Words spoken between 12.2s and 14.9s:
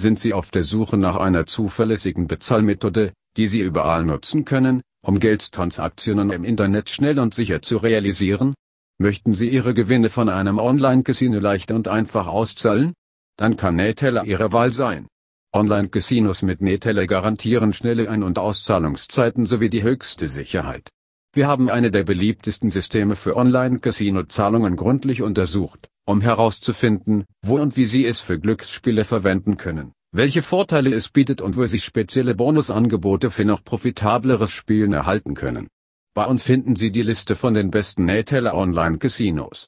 auszahlen? Dann kann Neteller Ihre Wahl